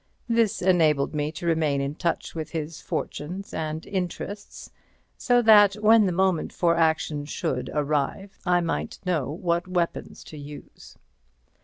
This 0.27 0.63
enabled 0.63 1.13
me 1.13 1.31
to 1.33 1.45
remain 1.45 1.79
in 1.79 1.93
touch 1.93 2.33
with 2.33 2.49
his 2.49 2.81
fortunes 2.81 3.53
and 3.53 3.85
interests, 3.85 4.71
so 5.15 5.43
that, 5.43 5.75
when 5.75 6.07
the 6.07 6.11
moment 6.11 6.51
for 6.51 6.75
action 6.75 7.23
should 7.25 7.69
arrive, 7.71 8.35
I 8.43 8.61
might 8.61 8.97
know 9.05 9.29
what 9.31 9.67
weapons 9.67 10.23
to 10.23 10.39
use. 10.39 10.97